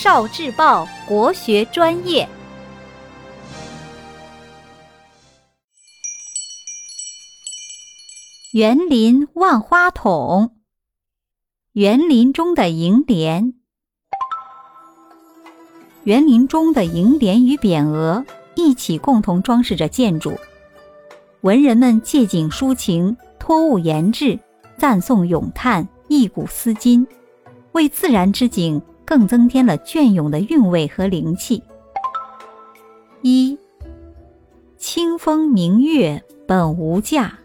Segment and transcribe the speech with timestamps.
[0.00, 2.28] 少智报国学专业。
[8.52, 10.54] 园林万花筒，
[11.72, 13.54] 园林中的楹联。
[16.04, 18.24] 园林中的楹联与匾额
[18.54, 20.38] 一起共同装饰着建筑，
[21.40, 24.38] 文人们借景抒情，托物言志，
[24.78, 27.04] 赞颂咏叹，忆古思今，
[27.72, 31.62] 为自然之景更增添了隽永的韵味和灵气。
[33.22, 33.56] 一，
[34.76, 37.38] 清风明月本无价。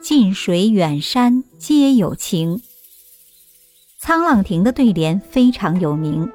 [0.00, 2.60] 近水远山皆有情。
[4.02, 6.28] 沧浪亭的对联非常有名，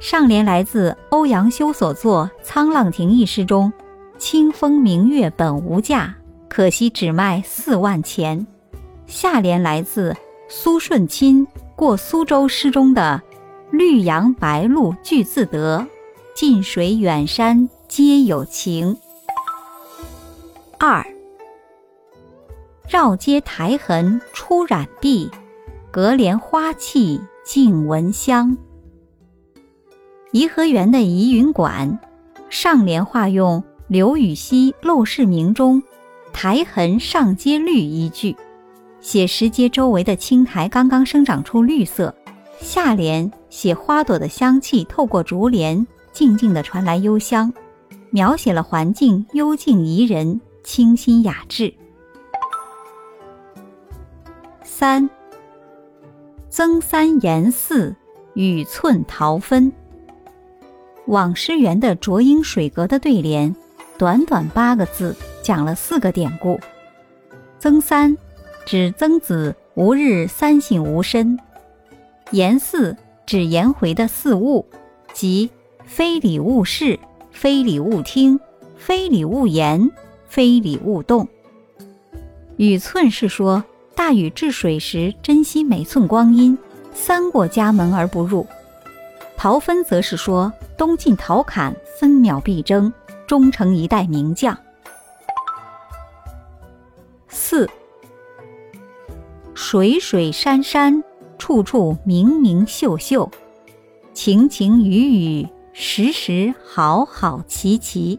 [0.00, 3.70] 上联来自欧阳修所作《沧浪亭》一诗中
[4.16, 6.16] ：“清风明月本无价，
[6.48, 8.46] 可惜只卖四万钱。”
[9.06, 10.16] 下联来自
[10.48, 13.22] 苏舜钦过苏州诗中的
[13.76, 15.84] “绿杨白鹭俱自得，
[16.32, 18.96] 近水远山皆有情。”
[20.78, 21.04] 二。
[22.88, 25.28] 绕阶苔痕出染碧，
[25.90, 28.56] 隔帘花气尽闻香。
[30.30, 31.98] 颐和园的怡云馆，
[32.48, 35.82] 上联化用刘禹锡《陋室铭》中
[36.32, 38.36] “苔痕上阶绿”一句，
[39.00, 42.14] 写石阶周围的青苔刚刚生长出绿色；
[42.60, 47.52] 下联写花朵的香气透过竹帘静静地传来幽香，
[48.10, 51.72] 描写了环境幽静宜人、清新雅致。
[54.62, 55.08] 三，
[56.48, 57.94] 增三言四，
[58.34, 59.72] 语寸桃分。
[61.06, 63.54] 网师园的浊英水阁的对联，
[63.98, 66.58] 短短八个字，讲了四个典故。
[67.58, 68.16] 曾三
[68.64, 71.38] 指曾子吾日三省吾身，
[72.34, 72.96] 言四
[73.26, 74.66] 指颜回的四物，
[75.12, 75.48] 即
[75.84, 76.98] 非礼勿视，
[77.30, 78.40] 非礼勿听，
[78.76, 79.88] 非礼勿言，
[80.26, 81.28] 非礼勿动。
[82.56, 83.64] 语寸是说。
[83.96, 86.58] 大禹治水时珍惜每寸光阴，
[86.92, 88.44] 三过家门而不入。
[89.36, 92.92] 陶分则是说东晋陶侃分秒必争，
[93.24, 94.58] 终成一代名将。
[97.28, 97.70] 四
[99.54, 101.04] 水水山山
[101.38, 103.30] 处处明明秀秀，
[104.12, 108.18] 晴晴雨雨时时好好奇奇。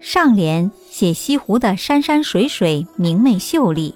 [0.00, 3.94] 上联写西湖的山山水水明媚秀丽。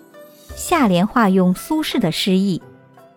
[0.56, 2.60] 下联化用苏轼的诗意：“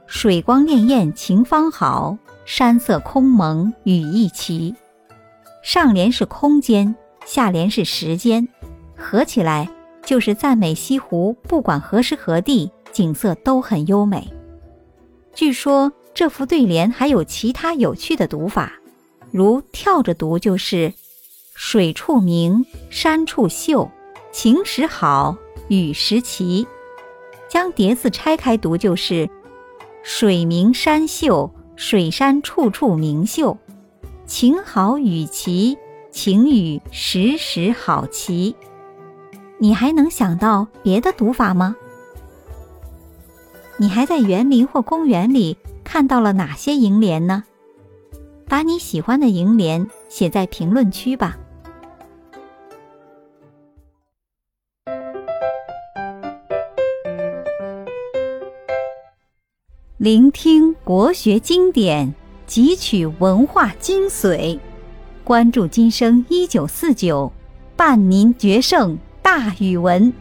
[0.06, 4.76] 水光潋滟晴方好，山色空蒙雨亦奇。”
[5.64, 6.94] 上联是空间，
[7.26, 8.48] 下联是时间，
[8.96, 9.70] 合起来
[10.06, 14.32] 就是赞美西湖，不管何时何地，景色都很优美。
[15.34, 18.74] 据说这幅对联还有其他有趣的读法，
[19.32, 20.94] 如跳着读就是
[21.56, 23.90] “水处明，山处秀，
[24.32, 25.38] 晴时好，
[25.70, 26.68] 雨时奇”。
[27.50, 29.30] 将叠字拆开读，就是
[30.04, 33.58] “水明山秀，水山处处明秀，
[34.26, 35.78] 晴好雨奇，
[36.12, 38.56] 晴雨时时好奇。”
[39.60, 41.76] 你还能想到别的读法吗？
[43.82, 47.44] 你还在园林或公园里看到了哪些楹联呢？
[48.48, 51.36] 把你喜欢的楹联写在评论区吧。
[59.98, 62.14] 聆听国学经典，
[62.48, 64.60] 汲取文化精髓，
[65.24, 67.34] 关注今生一九四九，
[67.76, 70.14] 伴您决胜大语文。